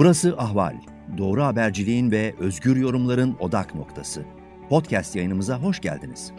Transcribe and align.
Burası 0.00 0.34
Ahval. 0.38 0.76
Doğru 1.18 1.42
haberciliğin 1.44 2.10
ve 2.10 2.34
özgür 2.38 2.76
yorumların 2.76 3.36
odak 3.40 3.74
noktası. 3.74 4.24
Podcast 4.68 5.16
yayınımıza 5.16 5.58
hoş 5.62 5.80
geldiniz. 5.80 6.32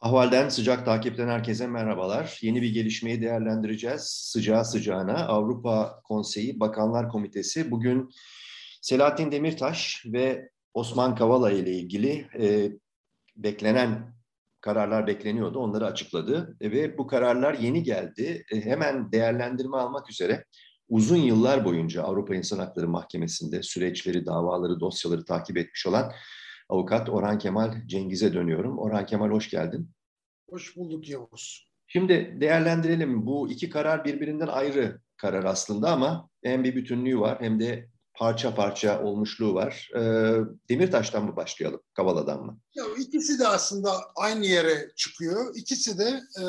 Ahval'den 0.00 0.48
sıcak 0.48 0.84
takipten 0.84 1.28
herkese 1.28 1.66
merhabalar. 1.66 2.38
Yeni 2.42 2.62
bir 2.62 2.74
gelişmeyi 2.74 3.22
değerlendireceğiz. 3.22 4.02
Sıcağı 4.02 4.64
sıcağına 4.64 5.26
Avrupa 5.26 6.00
Konseyi 6.04 6.60
Bakanlar 6.60 7.08
Komitesi 7.08 7.70
bugün 7.70 8.10
Selahattin 8.80 9.32
Demirtaş 9.32 10.04
ve 10.06 10.50
Osman 10.74 11.14
Kavala 11.14 11.50
ile 11.50 11.72
ilgili 11.72 12.26
e, 12.40 12.72
beklenen 13.36 14.13
kararlar 14.64 15.06
bekleniyordu. 15.06 15.58
Onları 15.58 15.86
açıkladı 15.86 16.56
ve 16.60 16.98
bu 16.98 17.06
kararlar 17.06 17.54
yeni 17.54 17.82
geldi. 17.82 18.44
E, 18.52 18.60
hemen 18.60 19.12
değerlendirme 19.12 19.76
almak 19.76 20.10
üzere 20.10 20.44
uzun 20.88 21.16
yıllar 21.16 21.64
boyunca 21.64 22.02
Avrupa 22.02 22.34
İnsan 22.34 22.58
Hakları 22.58 22.88
Mahkemesi'nde 22.88 23.62
süreçleri, 23.62 24.26
davaları, 24.26 24.80
dosyaları 24.80 25.24
takip 25.24 25.56
etmiş 25.56 25.86
olan 25.86 26.12
avukat 26.68 27.08
Orhan 27.08 27.38
Kemal 27.38 27.86
Cengiz'e 27.86 28.34
dönüyorum. 28.34 28.78
Orhan 28.78 29.06
Kemal 29.06 29.30
hoş 29.30 29.50
geldin. 29.50 29.90
Hoş 30.50 30.76
bulduk 30.76 31.08
Yavuz. 31.08 31.68
Şimdi 31.86 32.36
değerlendirelim. 32.40 33.26
Bu 33.26 33.50
iki 33.50 33.70
karar 33.70 34.04
birbirinden 34.04 34.46
ayrı 34.46 35.00
karar 35.16 35.44
aslında 35.44 35.90
ama 35.90 36.28
hem 36.44 36.64
bir 36.64 36.76
bütünlüğü 36.76 37.20
var 37.20 37.38
hem 37.40 37.60
de 37.60 37.88
parça 38.14 38.54
parça 38.54 39.02
olmuşluğu 39.02 39.54
var. 39.54 39.90
E, 39.96 40.00
Demirtaş'tan 40.68 41.24
mı 41.24 41.36
başlayalım, 41.36 41.80
Kavala'dan 41.94 42.46
mı? 42.46 42.58
Ya 42.74 42.84
ikisi 42.98 43.38
de 43.38 43.48
aslında 43.48 44.00
aynı 44.16 44.46
yere 44.46 44.92
çıkıyor. 44.96 45.54
İkisi 45.56 45.98
de 45.98 46.22
e, 46.40 46.44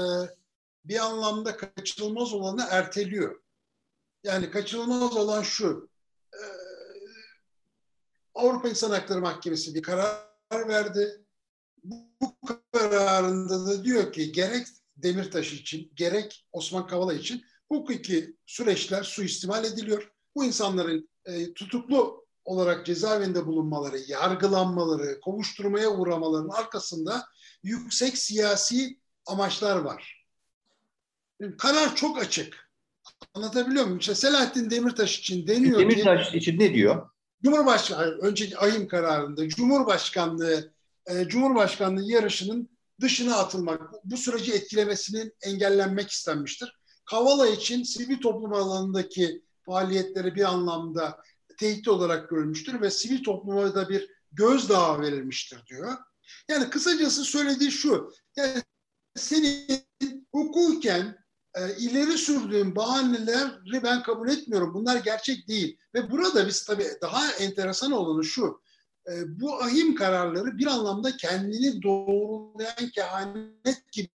bir 0.86 1.00
anlamda 1.00 1.58
kaçınılmaz 1.58 2.34
olanı 2.34 2.68
erteliyor. 2.70 3.42
Yani 4.24 4.52
kaçınılmaz 4.52 5.18
olan 5.18 5.42
şu, 5.42 5.90
e, 6.34 6.42
Avrupa 8.36 8.70
İnsan 8.70 8.92
Hakları 8.92 9.22
Mahkemesi 9.22 9.76
bir 9.76 9.82
karar 9.82 10.68
verdi. 10.68 11.26
Bu 11.84 12.36
kararında 12.72 13.66
da 13.66 13.84
diyor 13.84 14.14
ki 14.14 14.32
gerek 14.32 14.68
Demirtaş 14.98 15.54
için, 15.54 15.92
gerek 15.96 16.48
Osman 16.52 16.88
Kavala 16.88 17.14
için 17.14 17.44
hukuki 17.70 18.36
süreçler 18.46 19.04
suistimal 19.04 19.66
ediliyor. 19.66 20.12
Bu 20.36 20.46
insanların 20.46 21.10
e, 21.26 21.54
tutuklu 21.54 22.26
olarak 22.46 22.86
cezaevinde 22.86 23.46
bulunmaları, 23.46 23.98
yargılanmaları, 24.08 25.20
kovuşturmaya 25.20 25.90
uğramalarının 25.90 26.50
arkasında 26.50 27.26
yüksek 27.64 28.18
siyasi 28.18 29.00
amaçlar 29.26 29.76
var. 29.76 30.26
Karar 31.58 31.96
çok 31.96 32.20
açık. 32.20 32.70
Anlatabiliyor 33.34 33.86
muyum? 33.86 34.00
İşte 34.00 34.16
Selahattin 34.16 34.70
Demirtaş 34.70 35.20
için 35.20 35.48
deniyor 35.48 35.80
Demirtaş 35.80 36.02
ki... 36.02 36.06
Demirtaş 36.06 36.36
için 36.36 36.60
ne 36.60 36.74
diyor? 36.74 37.10
Cumhurbaşkanı, 37.44 38.02
önceki 38.02 38.58
ahim 38.58 38.88
kararında 38.88 39.50
Cumhurbaşkanlığı 39.50 40.74
e, 41.06 41.28
Cumhurbaşkanlığı 41.28 42.12
yarışının 42.12 42.70
dışına 43.02 43.36
atılmak, 43.36 43.82
bu 44.04 44.18
süreci 44.18 44.54
etkilemesinin 44.54 45.34
engellenmek 45.42 46.10
istenmiştir. 46.10 46.80
Kavala 47.06 47.48
için 47.48 47.84
sivil 47.84 48.22
toplum 48.22 48.54
alanındaki 48.54 49.45
faaliyetleri 49.66 50.36
bir 50.36 50.44
anlamda 50.44 51.18
tehdit 51.60 51.88
olarak 51.88 52.30
görülmüştür 52.30 52.82
ve 52.82 52.92
sivil 52.92 53.24
topluma 53.24 53.76
da 53.76 53.90
bir 53.90 54.10
gözdağı 54.32 55.02
verilmiştir 55.02 55.66
diyor. 55.68 55.94
Yani 56.50 56.70
kısacası 56.70 57.24
söylediği 57.24 57.72
şu, 57.72 58.12
yani 58.38 58.64
senin 59.16 59.88
hukuken 60.32 61.18
e, 61.56 61.78
ileri 61.78 62.18
sürdüğün 62.18 62.76
bahaneleri 62.76 63.84
ben 63.84 64.04
kabul 64.04 64.30
etmiyorum. 64.30 64.74
Bunlar 64.74 64.96
gerçek 64.96 65.48
değil. 65.48 65.78
Ve 65.94 66.12
burada 66.12 66.48
biz 66.48 66.66
tabii 66.66 66.88
daha 67.02 67.32
enteresan 67.32 67.92
olanı 67.92 68.24
şu, 68.24 68.62
e, 69.08 69.40
bu 69.40 69.64
ahim 69.64 69.96
kararları 69.96 70.58
bir 70.58 70.68
anlamda 70.68 71.18
kendini 71.18 71.84
doğrulayan 71.84 72.90
kehanet 72.96 73.92
gibi. 73.92 74.10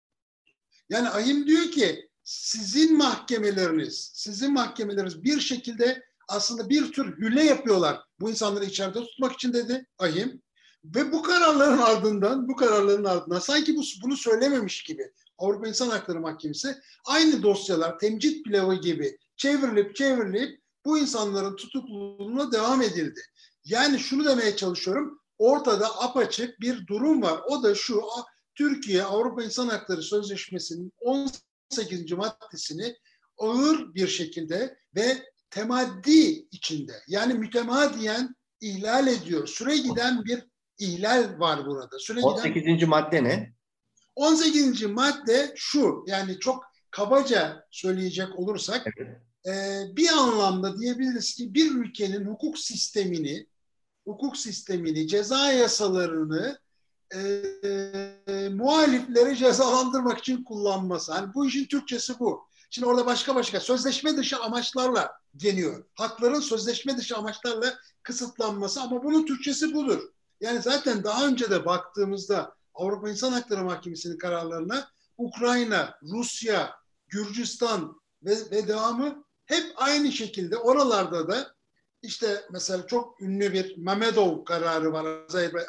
Yani 0.90 1.08
ahim 1.08 1.46
diyor 1.46 1.70
ki 1.70 2.07
sizin 2.28 2.98
mahkemeleriniz, 2.98 4.10
sizin 4.14 4.52
mahkemeleriniz 4.52 5.24
bir 5.24 5.40
şekilde 5.40 6.02
aslında 6.28 6.68
bir 6.68 6.92
tür 6.92 7.18
hüle 7.18 7.44
yapıyorlar. 7.44 8.00
Bu 8.20 8.30
insanları 8.30 8.64
içeride 8.64 9.00
tutmak 9.00 9.32
için 9.32 9.52
dedi 9.52 9.86
Ahim. 9.98 10.42
Ve 10.84 11.12
bu 11.12 11.22
kararların 11.22 11.78
ardından, 11.78 12.48
bu 12.48 12.56
kararların 12.56 13.04
ardından 13.04 13.38
sanki 13.38 13.76
bu, 13.76 13.82
bunu 14.02 14.16
söylememiş 14.16 14.82
gibi 14.82 15.12
Avrupa 15.38 15.68
İnsan 15.68 15.88
Hakları 15.88 16.20
Mahkemesi 16.20 16.76
aynı 17.04 17.42
dosyalar 17.42 17.98
temcit 17.98 18.44
pilavı 18.44 18.74
gibi 18.74 19.18
çevrilip 19.36 19.96
çevrilip 19.96 20.60
bu 20.84 20.98
insanların 20.98 21.56
tutukluluğuna 21.56 22.52
devam 22.52 22.82
edildi. 22.82 23.20
Yani 23.64 23.98
şunu 23.98 24.24
demeye 24.24 24.56
çalışıyorum. 24.56 25.20
Ortada 25.38 26.02
apaçık 26.02 26.60
bir 26.60 26.86
durum 26.86 27.22
var. 27.22 27.40
O 27.48 27.62
da 27.62 27.74
şu 27.74 28.02
Türkiye 28.54 29.02
Avrupa 29.02 29.44
İnsan 29.44 29.68
Hakları 29.68 30.02
Sözleşmesi'nin 30.02 30.92
18. 31.72 32.12
maddesini 32.12 32.96
ağır 33.38 33.94
bir 33.94 34.08
şekilde 34.08 34.78
ve 34.94 35.16
temaddi 35.50 36.46
içinde 36.50 36.92
yani 37.08 37.34
mütemadiyen 37.34 38.34
ihlal 38.60 39.06
ediyor. 39.06 39.46
Süre 39.46 39.76
giden 39.76 40.24
bir 40.24 40.44
ihlal 40.78 41.40
var 41.40 41.66
burada. 41.66 41.98
Süre 41.98 42.20
18. 42.20 42.62
Giden... 42.62 42.88
madde 42.88 43.24
ne? 43.24 43.52
18. 44.14 44.82
madde 44.82 45.52
şu 45.56 46.04
yani 46.06 46.38
çok 46.38 46.64
kabaca 46.90 47.64
söyleyecek 47.70 48.38
olursak 48.38 48.86
evet. 48.96 49.16
e, 49.46 49.82
bir 49.96 50.08
anlamda 50.08 50.78
diyebiliriz 50.78 51.34
ki 51.34 51.54
bir 51.54 51.74
ülkenin 51.74 52.26
hukuk 52.26 52.58
sistemini 52.58 53.46
hukuk 54.08 54.36
sistemini, 54.36 55.08
ceza 55.08 55.52
yasalarını 55.52 56.58
e, 57.14 58.48
muhalifleri 58.48 59.36
cezalandırmak 59.36 60.18
için 60.18 60.44
kullanması. 60.44 61.12
Hani 61.12 61.34
bu 61.34 61.46
işin 61.46 61.64
Türkçesi 61.64 62.18
bu. 62.18 62.48
Şimdi 62.70 62.88
orada 62.88 63.06
başka 63.06 63.34
başka 63.34 63.60
sözleşme 63.60 64.16
dışı 64.16 64.36
amaçlarla 64.38 65.12
deniyor. 65.34 65.84
Hakların 65.94 66.40
sözleşme 66.40 66.96
dışı 66.96 67.16
amaçlarla 67.16 67.78
kısıtlanması 68.02 68.80
ama 68.82 69.04
bunun 69.04 69.26
Türkçesi 69.26 69.74
budur. 69.74 70.02
Yani 70.40 70.62
zaten 70.62 71.04
daha 71.04 71.26
önce 71.26 71.50
de 71.50 71.64
baktığımızda 71.64 72.54
Avrupa 72.74 73.10
İnsan 73.10 73.32
Hakları 73.32 73.64
Mahkemesi'nin 73.64 74.18
kararlarına 74.18 74.88
Ukrayna, 75.18 75.98
Rusya, 76.02 76.74
Gürcistan 77.08 78.00
ve, 78.22 78.36
ve 78.50 78.68
devamı 78.68 79.24
hep 79.46 79.64
aynı 79.76 80.12
şekilde 80.12 80.56
oralarda 80.56 81.28
da 81.28 81.54
işte 82.02 82.44
mesela 82.52 82.86
çok 82.86 83.22
ünlü 83.22 83.52
bir 83.52 83.76
Mamedov 83.78 84.44
kararı 84.44 84.92
var 84.92 85.06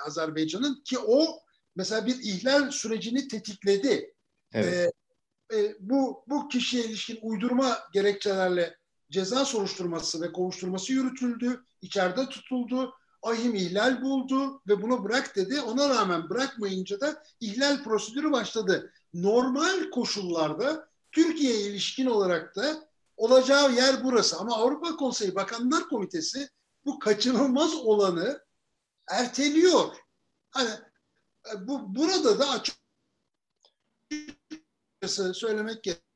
Azerbaycan'ın 0.05 0.81
ki 0.83 0.99
o 0.99 1.25
mesela 1.75 2.05
bir 2.05 2.15
ihlal 2.15 2.71
sürecini 2.71 3.27
tetikledi. 3.27 4.13
Evet. 4.53 4.93
Ee, 5.53 5.57
e, 5.57 5.75
bu 5.79 6.23
bu 6.27 6.47
kişiye 6.47 6.83
ilişkin 6.83 7.19
uydurma 7.21 7.77
gerekçelerle 7.93 8.77
ceza 9.11 9.45
soruşturması 9.45 10.21
ve 10.21 10.31
kovuşturması 10.31 10.93
yürütüldü. 10.93 11.65
içeride 11.81 12.29
tutuldu. 12.29 12.93
Ahim 13.21 13.55
ihlal 13.55 14.01
buldu 14.01 14.61
ve 14.67 14.81
bunu 14.81 15.03
bırak 15.03 15.35
dedi. 15.35 15.61
Ona 15.61 15.89
rağmen 15.89 16.29
bırakmayınca 16.29 16.99
da 16.99 17.23
ihlal 17.39 17.83
prosedürü 17.83 18.31
başladı. 18.31 18.93
Normal 19.13 19.89
koşullarda 19.91 20.89
Türkiye'ye 21.11 21.61
ilişkin 21.61 22.05
olarak 22.05 22.55
da 22.55 22.88
olacağı 23.19 23.73
yer 23.73 24.03
burası. 24.03 24.37
Ama 24.37 24.55
Avrupa 24.55 24.95
Konseyi 24.95 25.35
Bakanlar 25.35 25.89
Komitesi 25.89 26.49
bu 26.85 26.99
kaçınılmaz 26.99 27.75
olanı 27.75 28.45
erteliyor. 29.09 29.95
Hani 30.51 30.69
e, 31.51 31.67
bu 31.67 31.95
burada 31.95 32.39
da 32.39 32.49
açık 32.49 32.75
söylemek 35.33 35.83
gerekiyor. 35.83 36.09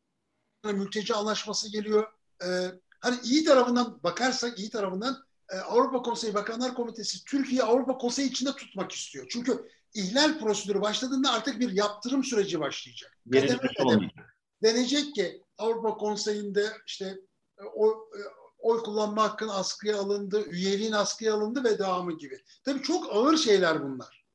Mülteci 0.63 1.13
anlaşması 1.13 1.71
geliyor. 1.71 2.07
Ee, 2.43 2.71
hani 2.99 3.19
iyi 3.23 3.43
tarafından 3.43 4.03
bakarsak, 4.03 4.59
iyi 4.59 4.69
tarafından 4.69 5.23
e, 5.49 5.57
Avrupa 5.57 6.01
Konseyi 6.01 6.33
Bakanlar 6.33 6.75
Komitesi 6.75 7.25
Türkiye 7.25 7.63
Avrupa 7.63 7.97
Konseyi 7.97 8.29
içinde 8.29 8.51
tutmak 8.51 8.91
istiyor. 8.91 9.27
Çünkü 9.29 9.69
ihlal 9.93 10.39
prosedürü 10.39 10.81
başladığında 10.81 11.31
artık 11.31 11.59
bir 11.59 11.71
yaptırım 11.71 12.23
süreci 12.23 12.59
başlayacak. 12.59 13.17
Kademe 13.31 13.73
kademe. 13.77 14.11
Denecek 14.63 15.15
ki 15.15 15.42
Avrupa 15.57 15.97
Konseyi'nde 15.97 16.67
işte 16.87 17.05
e, 17.59 17.63
o 17.75 17.89
e, 17.91 18.19
oy 18.59 18.83
kullanma 18.83 19.23
hakkın 19.23 19.47
askıya 19.47 19.99
alındı, 19.99 20.45
üyeliğin 20.45 20.91
askıya 20.91 21.33
alındı 21.33 21.63
ve 21.63 21.79
devamı 21.79 22.17
gibi. 22.17 22.43
Tabii 22.65 22.81
çok 22.81 23.15
ağır 23.15 23.37
şeyler 23.37 23.83
bunlar. 23.83 24.25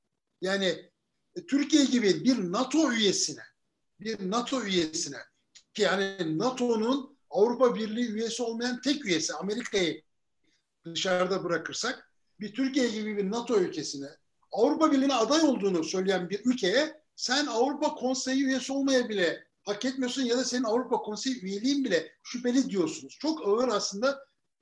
Yani 0.40 0.90
e, 1.36 1.46
Türkiye 1.46 1.84
gibi 1.84 2.24
bir 2.24 2.52
NATO 2.52 2.92
üyesine, 2.92 3.42
bir 4.00 4.30
NATO 4.30 4.62
üyesine 4.62 5.18
ki 5.74 5.82
yani 5.82 6.38
NATO'nun 6.38 7.18
Avrupa 7.30 7.74
Birliği 7.74 8.08
üyesi 8.08 8.42
olmayan 8.42 8.80
tek 8.80 9.04
üyesi 9.04 9.34
Amerika'yı 9.34 10.02
dışarıda 10.84 11.44
bırakırsak 11.44 12.12
bir 12.40 12.54
Türkiye 12.54 12.88
gibi 12.88 13.16
bir 13.16 13.30
NATO 13.30 13.56
ülkesine 13.60 14.08
Avrupa 14.52 14.92
Birliği'ne 14.92 15.14
aday 15.14 15.40
olduğunu 15.40 15.84
söyleyen 15.84 16.30
bir 16.30 16.40
ülkeye 16.44 17.02
sen 17.16 17.46
Avrupa 17.46 17.94
Konseyi 17.94 18.44
üyesi 18.44 18.72
olmaya 18.72 19.08
bile 19.08 19.47
hak 19.68 19.84
etmiyorsun 19.84 20.22
ya 20.22 20.38
da 20.38 20.44
senin 20.44 20.64
Avrupa 20.64 20.96
Konseyi 20.96 21.40
üyeliğin 21.42 21.84
bile 21.84 22.12
şüpheli 22.22 22.70
diyorsunuz. 22.70 23.16
Çok 23.20 23.48
ağır 23.48 23.68
aslında 23.68 24.18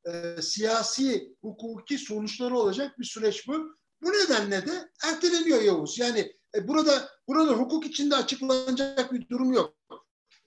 e, 0.06 0.42
siyasi, 0.42 1.36
hukuki 1.40 1.98
sonuçları 1.98 2.58
olacak 2.58 2.98
bir 2.98 3.04
süreç 3.04 3.48
bu. 3.48 3.76
Bu 4.02 4.12
nedenle 4.12 4.66
de 4.66 4.90
erteleniyor 5.04 5.62
Yavuz. 5.62 5.98
Yani 5.98 6.32
e, 6.54 6.68
burada 6.68 7.08
burada 7.28 7.52
hukuk 7.52 7.86
içinde 7.86 8.16
açıklanacak 8.16 9.12
bir 9.12 9.28
durum 9.28 9.52
yok. 9.52 9.74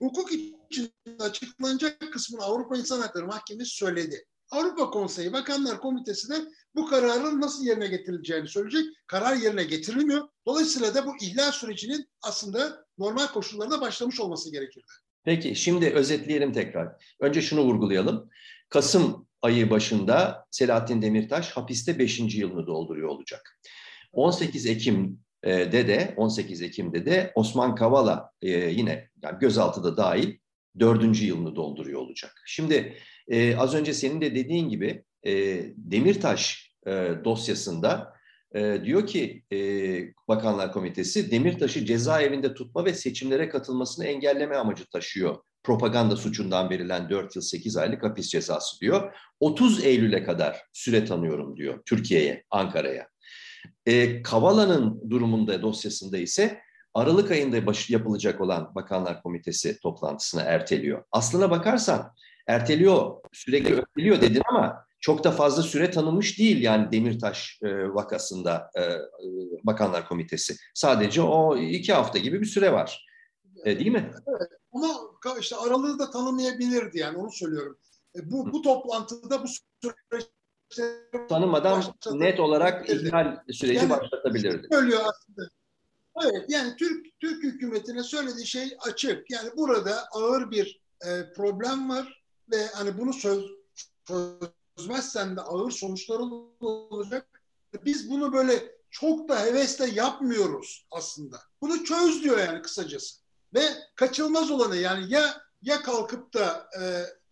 Hukuk 0.02 0.32
içinde 0.32 0.90
açıklanacak 1.18 2.12
kısmını 2.12 2.42
Avrupa 2.42 2.76
İnsan 2.76 3.00
Hakları 3.00 3.26
Mahkemesi 3.26 3.76
söyledi. 3.76 4.24
Avrupa 4.50 4.90
Konseyi 4.90 5.32
Bakanlar 5.32 5.80
Komitesi 5.80 6.28
de 6.28 6.44
bu 6.74 6.86
kararın 6.86 7.40
nasıl 7.40 7.64
yerine 7.64 7.86
getirileceğini 7.86 8.48
söyleyecek. 8.48 8.84
Karar 9.06 9.36
yerine 9.36 9.64
getirilmiyor. 9.64 10.28
Dolayısıyla 10.46 10.94
da 10.94 11.06
bu 11.06 11.16
ihlal 11.20 11.52
sürecinin 11.52 12.08
aslında 12.22 12.86
normal 13.00 13.26
koşullarda 13.26 13.80
başlamış 13.80 14.20
olması 14.20 14.52
gerekirdi. 14.52 14.86
Peki 15.24 15.56
şimdi 15.56 15.90
özetleyelim 15.90 16.52
tekrar. 16.52 16.88
Önce 17.20 17.42
şunu 17.42 17.60
vurgulayalım. 17.60 18.30
Kasım 18.68 19.26
ayı 19.42 19.70
başında 19.70 20.46
Selahattin 20.50 21.02
Demirtaş 21.02 21.50
hapiste 21.50 21.98
5. 21.98 22.20
yılını 22.34 22.66
dolduruyor 22.66 23.08
olacak. 23.08 23.60
18 24.12 24.66
Ekim'de 24.66 25.88
de 25.88 26.14
18 26.16 26.62
Ekim'de 26.62 27.06
de 27.06 27.32
Osman 27.34 27.74
Kavala 27.74 28.30
e, 28.42 28.50
yine 28.50 29.10
yani 29.22 29.38
gözaltı 29.38 29.84
da 29.84 29.96
dahil 29.96 30.38
4. 30.80 31.22
yılını 31.22 31.56
dolduruyor 31.56 32.00
olacak. 32.00 32.42
Şimdi 32.46 32.96
e, 33.28 33.56
az 33.56 33.74
önce 33.74 33.94
senin 33.94 34.20
de 34.20 34.34
dediğin 34.34 34.68
gibi 34.68 35.04
e, 35.26 35.32
Demirtaş 35.76 36.70
dosyasında 37.24 38.14
diyor 38.54 39.06
ki 39.06 39.42
Bakanlar 40.28 40.72
Komitesi 40.72 41.30
Demirtaş'ı 41.30 41.84
cezaevinde 41.84 42.54
tutma 42.54 42.84
ve 42.84 42.94
seçimlere 42.94 43.48
katılmasını 43.48 44.06
engelleme 44.06 44.56
amacı 44.56 44.84
taşıyor 44.86 45.36
propaganda 45.62 46.16
suçundan 46.16 46.70
verilen 46.70 47.10
4 47.10 47.36
yıl 47.36 47.42
8 47.42 47.76
aylık 47.76 48.02
hapis 48.02 48.28
cezası 48.28 48.80
diyor. 48.80 49.14
30 49.40 49.84
Eylül'e 49.84 50.24
kadar 50.24 50.62
süre 50.72 51.04
tanıyorum 51.04 51.56
diyor 51.56 51.82
Türkiye'ye, 51.86 52.44
Ankara'ya. 52.50 53.08
E, 53.86 54.22
Kavala'nın 54.22 55.10
durumunda 55.10 55.62
dosyasında 55.62 56.18
ise 56.18 56.60
Aralık 56.94 57.30
ayında 57.30 57.66
baş, 57.66 57.90
yapılacak 57.90 58.40
olan 58.40 58.74
Bakanlar 58.74 59.22
Komitesi 59.22 59.80
toplantısına 59.80 60.42
erteliyor. 60.42 61.04
Aslına 61.12 61.50
bakarsan 61.50 62.12
erteliyor, 62.46 63.16
sürekli 63.32 63.74
öteliyor 63.74 64.20
dedin 64.20 64.42
ama 64.48 64.84
çok 65.00 65.24
da 65.24 65.30
fazla 65.30 65.62
süre 65.62 65.90
tanınmış 65.90 66.38
değil 66.38 66.62
yani 66.62 66.92
Demirtaş 66.92 67.58
e, 67.62 67.94
vakasında 67.94 68.70
e, 68.74 68.80
e 68.82 69.00
Bakanlar 69.64 70.08
Komitesi. 70.08 70.56
Sadece 70.74 71.22
o 71.22 71.56
iki 71.56 71.92
hafta 71.92 72.18
gibi 72.18 72.40
bir 72.40 72.46
süre 72.46 72.72
var. 72.72 73.06
E, 73.64 73.78
değil 73.78 73.92
mi? 73.92 74.10
Evet. 74.26 74.48
Ama 74.72 74.94
işte 75.40 75.56
aralığı 75.56 75.98
da 75.98 76.10
tanımayabilirdi 76.10 76.98
yani 76.98 77.18
onu 77.18 77.32
söylüyorum. 77.32 77.78
E, 78.16 78.30
bu, 78.30 78.52
bu 78.52 78.62
toplantıda 78.62 79.42
bu 79.42 79.46
süreçte 79.82 81.26
tanımadan 81.28 81.82
net 82.12 82.40
olarak 82.40 82.90
ihlal 82.90 83.36
süreci 83.50 83.76
yani, 83.76 83.90
başlatabilirdi. 83.90 84.66
Söylüyor 84.72 85.00
aslında. 85.00 85.50
Evet 86.24 86.44
yani 86.48 86.76
Türk 86.76 87.20
Türk 87.20 87.42
hükümetine 87.42 88.02
söylediği 88.02 88.46
şey 88.46 88.76
açık. 88.88 89.30
Yani 89.30 89.50
burada 89.56 90.04
ağır 90.12 90.50
bir 90.50 90.80
e, 91.06 91.32
problem 91.36 91.90
var 91.90 92.22
ve 92.50 92.66
hani 92.66 92.98
bunu 92.98 93.12
söz 93.12 93.44
çözmezsen 94.80 95.36
de 95.36 95.40
ağır 95.40 95.70
sonuçları 95.70 96.22
olacak. 96.60 97.26
Biz 97.84 98.10
bunu 98.10 98.32
böyle 98.32 98.74
çok 98.90 99.28
da 99.28 99.44
hevesle 99.44 99.86
yapmıyoruz 99.86 100.86
aslında. 100.90 101.40
Bunu 101.60 101.84
çöz 101.84 102.22
diyor 102.22 102.38
yani 102.38 102.62
kısacası. 102.62 103.20
Ve 103.54 103.62
kaçılmaz 103.94 104.50
olanı 104.50 104.76
yani 104.76 105.12
ya 105.12 105.42
ya 105.62 105.82
kalkıp 105.82 106.34
da 106.34 106.68
e, 106.80 106.82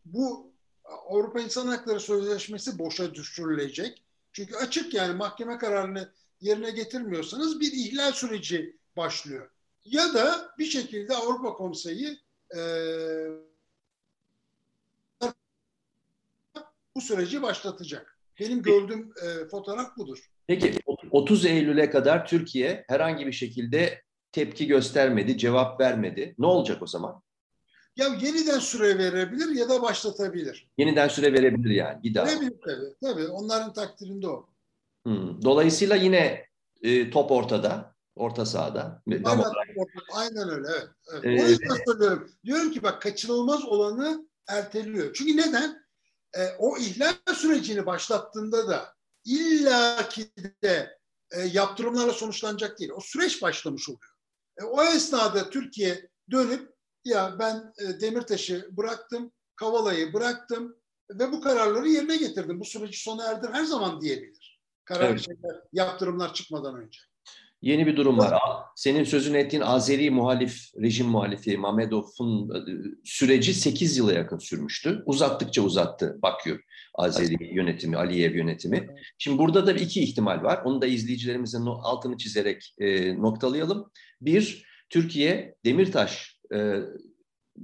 bu 0.05 0.53
Avrupa 0.85 1.41
İnsan 1.41 1.67
Hakları 1.67 2.01
Sözleşmesi 2.01 2.79
boşa 2.79 3.15
düşürülecek. 3.15 4.05
Çünkü 4.33 4.57
açık 4.57 4.95
yani 4.95 5.15
mahkeme 5.15 5.59
kararını 5.59 6.13
yerine 6.41 6.71
getirmiyorsanız 6.71 7.61
bir 7.61 7.73
ihlal 7.73 8.13
süreci 8.13 8.77
başlıyor. 8.97 9.51
Ya 9.85 10.15
da 10.15 10.55
bir 10.59 10.67
şekilde 10.67 11.17
Avrupa 11.17 11.53
Konseyi 11.53 12.19
e, 12.57 12.61
bu 16.99 17.03
süreci 17.03 17.43
başlatacak. 17.43 18.19
Benim 18.41 18.63
gördüğüm 18.63 19.13
e, 19.23 19.49
fotoğraf 19.49 19.97
budur. 19.97 20.19
Peki 20.47 20.75
30 21.11 21.45
Eylül'e 21.45 21.91
kadar 21.91 22.27
Türkiye 22.27 22.85
herhangi 22.89 23.27
bir 23.27 23.33
şekilde 23.33 24.03
tepki 24.33 24.67
göstermedi, 24.67 25.39
cevap 25.39 25.81
vermedi. 25.81 26.35
Ne 26.39 26.47
olacak 26.47 26.83
o 26.83 26.87
zaman? 26.87 27.23
Ya 27.97 28.07
yeniden 28.07 28.59
süre 28.59 28.99
verebilir 28.99 29.55
ya 29.55 29.69
da 29.69 29.83
başlatabilir. 29.83 30.69
Yeniden 30.79 31.09
süre 31.09 31.33
verebilir 31.33 31.71
yani 31.71 32.03
bir 32.03 32.15
daha. 32.15 32.27
Verebilir 32.27 32.55
tabii. 32.65 32.95
Tabii 33.03 33.29
onların 33.29 33.73
takdirinde 33.73 34.29
o. 34.29 34.49
Hmm. 35.05 35.43
Dolayısıyla 35.43 35.97
yine 35.97 36.47
e, 36.83 37.11
top 37.11 37.31
ortada, 37.31 37.95
orta 38.17 38.47
sahada. 38.47 39.03
Aynen, 39.25 39.45
aynen 40.13 40.49
öyle. 40.49 40.69
Evet, 40.71 40.89
evet. 41.13 41.41
Ee, 41.41 41.45
o 41.45 41.49
yüzden 41.49 41.77
söylüyorum. 41.87 42.31
Diyorum 42.45 42.71
ki 42.71 42.83
bak 42.83 43.03
kaçınılmaz 43.03 43.65
olanı 43.65 44.29
erteliyor. 44.49 45.13
Çünkü 45.15 45.37
neden? 45.37 45.88
E, 46.37 46.41
o 46.59 46.79
ihlal 46.79 47.35
sürecini 47.35 47.87
başlattığında 47.87 48.69
da 48.69 48.95
illaki 49.25 50.33
de 50.63 50.99
e, 51.31 51.41
yaptırımlarla 51.41 52.13
sonuçlanacak 52.13 52.79
değil. 52.79 52.91
O 52.95 53.01
süreç 53.01 53.43
başlamış 53.43 53.89
oluyor. 53.89 54.13
E, 54.61 54.65
o 54.65 54.83
esnada 54.83 55.51
Türkiye 55.51 56.09
dönüp 56.31 56.71
ya 57.05 57.37
ben 57.39 57.73
e, 57.79 58.01
Demirtaş'ı 58.01 58.69
bıraktım, 58.77 59.33
Kavala'yı 59.57 60.13
bıraktım 60.13 60.77
ve 61.11 61.33
bu 61.33 61.41
kararları 61.41 61.89
yerine 61.89 62.17
getirdim. 62.17 62.61
Bu 62.61 62.65
süreci 62.65 63.03
sona 63.03 63.25
erdir 63.25 63.49
her 63.53 63.65
zaman 63.65 64.01
diyebilir. 64.01 64.61
Karar 64.85 65.11
evet. 65.11 65.21
şeyler, 65.21 65.63
yaptırımlar 65.73 66.35
çıkmadan 66.35 66.75
önce. 66.75 67.01
Yeni 67.63 67.87
bir 67.87 67.97
durum 67.97 68.19
var. 68.19 68.43
Senin 68.77 69.05
sözünü 69.05 69.39
ettiğin 69.39 69.63
Azeri 69.63 70.11
muhalif, 70.11 70.71
rejim 70.83 71.07
muhalifi 71.07 71.57
Mamedov'un 71.57 72.51
e, 72.55 72.61
süreci 73.05 73.55
8 73.55 73.97
yıla 73.97 74.13
yakın 74.13 74.39
sürmüştü. 74.39 75.03
Uzattıkça 75.07 75.63
uzattı 75.63 76.19
Bakü 76.23 76.61
Azeri 76.95 77.55
yönetimi, 77.55 77.97
Aliyev 77.97 78.35
yönetimi. 78.35 78.89
Şimdi 79.19 79.39
burada 79.39 79.67
da 79.67 79.73
iki 79.73 80.03
ihtimal 80.03 80.43
var. 80.43 80.63
Onu 80.65 80.83
da 80.83 80.87
izleyicilerimizin 80.87 81.67
altını 81.67 82.17
çizerek 82.17 82.75
e, 82.79 83.17
noktalayalım. 83.23 83.91
Bir, 84.21 84.65
Türkiye 84.91 85.55
Demirtaş 85.65 86.41
e, 86.55 86.75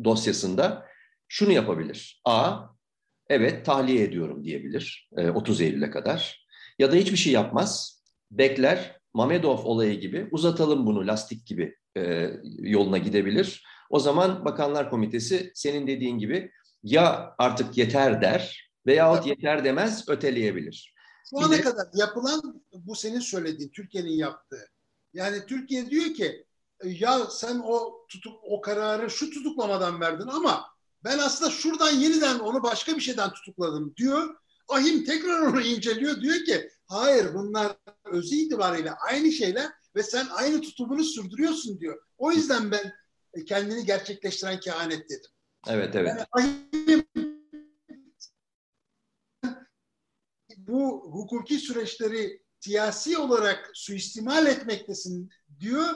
dosyasında 0.04 0.86
şunu 1.28 1.52
yapabilir. 1.52 2.20
A, 2.24 2.60
evet 3.28 3.66
tahliye 3.66 4.02
ediyorum 4.04 4.44
diyebilir 4.44 5.08
e, 5.16 5.30
30 5.30 5.60
Eylül'e 5.60 5.90
kadar. 5.90 6.46
Ya 6.78 6.92
da 6.92 6.96
hiçbir 6.96 7.16
şey 7.16 7.32
yapmaz, 7.32 8.02
bekler, 8.30 9.03
Mamedov 9.14 9.64
olayı 9.64 10.00
gibi 10.00 10.28
uzatalım 10.32 10.86
bunu 10.86 11.06
lastik 11.06 11.46
gibi 11.46 11.76
e, 11.96 12.30
yoluna 12.58 12.98
gidebilir. 12.98 13.64
O 13.90 13.98
zaman 13.98 14.44
Bakanlar 14.44 14.90
Komitesi 14.90 15.52
senin 15.54 15.86
dediğin 15.86 16.18
gibi 16.18 16.50
ya 16.82 17.34
artık 17.38 17.78
yeter 17.78 18.22
der 18.22 18.70
veyahut 18.86 19.26
yeter 19.26 19.64
demez 19.64 20.08
öteleyebilir. 20.08 20.94
Şu 21.30 21.38
ana 21.38 21.52
de, 21.52 21.60
kadar 21.60 21.86
yapılan 21.94 22.62
bu 22.72 22.94
senin 22.94 23.20
söylediğin 23.20 23.70
Türkiye'nin 23.70 24.12
yaptığı. 24.16 24.68
Yani 25.14 25.46
Türkiye 25.46 25.90
diyor 25.90 26.14
ki 26.14 26.46
e, 26.84 26.88
ya 26.88 27.26
sen 27.30 27.62
o 27.64 28.06
tutuk 28.08 28.40
o 28.42 28.60
kararı 28.60 29.10
şu 29.10 29.30
tutuklamadan 29.30 30.00
verdin 30.00 30.28
ama 30.28 30.66
ben 31.04 31.18
aslında 31.18 31.50
şuradan 31.50 31.90
yeniden 31.90 32.38
onu 32.38 32.62
başka 32.62 32.96
bir 32.96 33.00
şeyden 33.00 33.30
tutukladım 33.30 33.94
diyor. 33.96 34.34
Ahim 34.68 35.04
tekrar 35.04 35.40
onu 35.40 35.60
inceliyor 35.60 36.20
diyor 36.20 36.44
ki 36.44 36.70
hayır 36.86 37.34
bunlar 37.34 37.76
özü 38.04 38.36
itibariyle 38.36 38.92
aynı 38.92 39.32
şeyler 39.32 39.70
ve 39.96 40.02
sen 40.02 40.26
aynı 40.30 40.60
tutumunu 40.60 41.04
sürdürüyorsun 41.04 41.80
diyor. 41.80 42.02
O 42.18 42.32
yüzden 42.32 42.70
ben 42.70 42.92
e, 43.34 43.44
kendini 43.44 43.84
gerçekleştiren 43.84 44.60
kehanet 44.60 45.10
dedim. 45.10 45.30
Evet 45.68 45.96
evet. 45.96 46.08
Yani 46.08 46.26
ahim 46.32 47.04
bu 50.58 51.10
hukuki 51.12 51.58
süreçleri 51.58 52.42
siyasi 52.60 53.18
olarak 53.18 53.70
suistimal 53.74 54.46
etmektesin 54.46 55.30
diyor. 55.60 55.86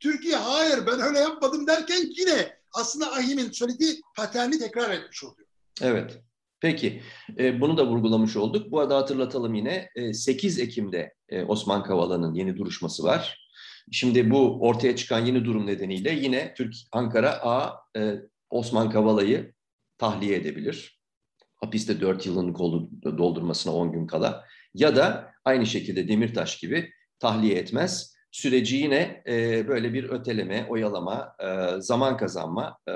Türkiye 0.00 0.36
hayır 0.36 0.86
ben 0.86 1.00
öyle 1.00 1.18
yapmadım 1.18 1.66
derken 1.66 2.04
yine 2.18 2.58
aslında 2.72 3.12
Ahim'in 3.12 3.50
söylediği 3.50 4.00
paterni 4.16 4.58
tekrar 4.58 4.90
etmiş 4.90 5.24
oluyor. 5.24 5.48
Evet. 5.82 6.22
Peki, 6.60 7.02
e, 7.38 7.60
bunu 7.60 7.76
da 7.76 7.86
vurgulamış 7.86 8.36
olduk. 8.36 8.70
Bu 8.70 8.80
arada 8.80 8.96
hatırlatalım 8.96 9.54
yine, 9.54 9.90
e, 9.94 10.12
8 10.12 10.58
Ekim'de 10.58 11.14
e, 11.28 11.44
Osman 11.44 11.82
Kavala'nın 11.82 12.34
yeni 12.34 12.56
duruşması 12.56 13.04
var. 13.04 13.48
Şimdi 13.92 14.30
bu 14.30 14.60
ortaya 14.60 14.96
çıkan 14.96 15.26
yeni 15.26 15.44
durum 15.44 15.66
nedeniyle 15.66 16.12
yine 16.12 16.54
Türk 16.54 16.74
Ankara 16.92 17.30
A 17.30 17.74
e, 17.96 18.14
Osman 18.50 18.90
Kavala'yı 18.90 19.54
tahliye 19.98 20.36
edebilir. 20.36 21.00
Hapiste 21.56 22.00
4 22.00 22.26
yılını 22.26 22.54
doldurmasına 23.18 23.74
10 23.74 23.92
gün 23.92 24.06
kala. 24.06 24.44
Ya 24.74 24.96
da 24.96 25.32
aynı 25.44 25.66
şekilde 25.66 26.08
Demirtaş 26.08 26.58
gibi 26.58 26.90
tahliye 27.18 27.58
etmez 27.58 28.18
süreci 28.30 28.76
yine 28.76 29.22
e, 29.28 29.68
böyle 29.68 29.92
bir 29.92 30.04
öteleme, 30.04 30.66
oyalama, 30.68 31.36
e, 31.40 31.80
zaman 31.80 32.16
kazanma 32.16 32.78
e, 32.88 32.92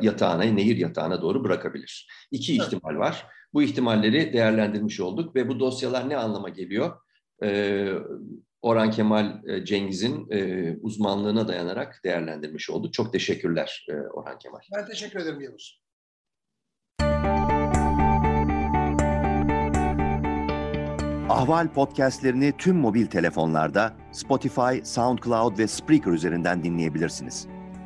yatağına, 0.00 0.42
nehir 0.42 0.76
yatağına 0.76 1.22
doğru 1.22 1.44
bırakabilir. 1.44 2.08
İki 2.30 2.52
evet. 2.52 2.66
ihtimal 2.66 2.96
var. 2.96 3.26
Bu 3.54 3.62
ihtimalleri 3.62 4.32
değerlendirmiş 4.32 5.00
olduk 5.00 5.36
ve 5.36 5.48
bu 5.48 5.60
dosyalar 5.60 6.08
ne 6.08 6.16
anlama 6.16 6.48
geliyor? 6.48 7.00
E, 7.42 7.92
Orhan 8.62 8.90
Kemal 8.90 9.48
e, 9.48 9.64
Cengiz'in 9.64 10.30
e, 10.30 10.72
uzmanlığına 10.80 11.48
dayanarak 11.48 12.00
değerlendirmiş 12.04 12.70
olduk. 12.70 12.92
Çok 12.92 13.12
teşekkürler 13.12 13.86
e, 13.90 13.92
Orhan 13.92 14.38
Kemal. 14.38 14.58
Ben 14.76 14.86
teşekkür 14.86 15.20
ederim 15.20 15.40
Yavuz. 15.40 15.82
Ahval 21.28 21.68
podcastlerini 21.72 22.52
tüm 22.58 22.76
mobil 22.76 23.06
telefonlarda 23.06 23.96
Spotify, 24.12 24.80
SoundCloud 24.84 25.58
ve 25.58 25.66
Spreaker 25.66 26.12
üzerinden 26.12 26.64
dinleyebilirsiniz. 26.64 27.48